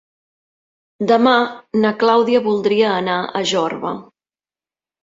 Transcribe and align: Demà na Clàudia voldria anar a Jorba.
Demà 1.11 1.33
na 1.83 1.93
Clàudia 2.05 2.43
voldria 2.49 2.91
anar 3.05 3.21
a 3.43 3.47
Jorba. 3.55 3.95